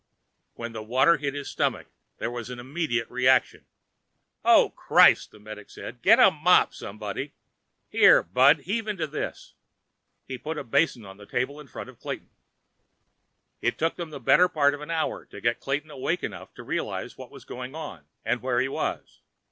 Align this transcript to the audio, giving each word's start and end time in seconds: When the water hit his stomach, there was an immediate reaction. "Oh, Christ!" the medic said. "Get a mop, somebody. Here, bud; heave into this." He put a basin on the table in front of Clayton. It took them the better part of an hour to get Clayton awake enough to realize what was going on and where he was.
When 0.55 0.71
the 0.73 0.81
water 0.81 1.17
hit 1.17 1.35
his 1.35 1.47
stomach, 1.47 1.85
there 2.17 2.31
was 2.31 2.49
an 2.49 2.57
immediate 2.57 3.07
reaction. 3.07 3.65
"Oh, 4.43 4.71
Christ!" 4.71 5.29
the 5.29 5.37
medic 5.37 5.69
said. 5.69 6.01
"Get 6.01 6.17
a 6.17 6.31
mop, 6.31 6.73
somebody. 6.73 7.33
Here, 7.87 8.23
bud; 8.23 8.61
heave 8.61 8.87
into 8.87 9.05
this." 9.05 9.53
He 10.27 10.39
put 10.39 10.57
a 10.57 10.63
basin 10.63 11.05
on 11.05 11.17
the 11.17 11.27
table 11.27 11.59
in 11.59 11.67
front 11.67 11.87
of 11.87 11.99
Clayton. 11.99 12.31
It 13.61 13.77
took 13.77 13.95
them 13.95 14.09
the 14.09 14.19
better 14.19 14.47
part 14.49 14.73
of 14.73 14.81
an 14.81 14.89
hour 14.89 15.23
to 15.25 15.39
get 15.39 15.59
Clayton 15.59 15.91
awake 15.91 16.23
enough 16.23 16.51
to 16.55 16.63
realize 16.63 17.15
what 17.15 17.29
was 17.29 17.45
going 17.45 17.75
on 17.75 18.05
and 18.25 18.41
where 18.41 18.59
he 18.59 18.67
was. 18.67 19.21